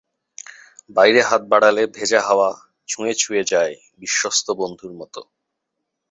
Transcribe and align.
বাইরে 0.89 1.21
হাত 1.21 1.41
বাড়ালে 1.51 1.83
ভেজা 1.95 2.19
হাওয়া 2.21 2.49
ছুঁয়ে 2.89 3.13
ছুঁয়ে 3.13 3.43
যায় 3.43 3.73
বিশ্বস্ত 3.99 4.47
বন্ধুর 4.59 4.93
মতো। 4.93 5.21